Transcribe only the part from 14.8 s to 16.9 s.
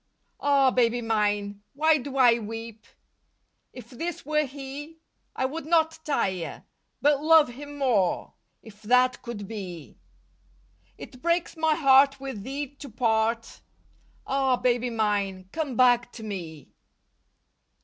mine, come back to me.